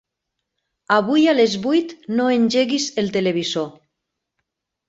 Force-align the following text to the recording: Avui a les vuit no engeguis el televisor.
Avui 0.95 1.27
a 1.33 1.35
les 1.35 1.53
vuit 1.67 1.93
no 2.21 2.31
engeguis 2.39 2.89
el 3.03 3.15
televisor. 3.19 3.69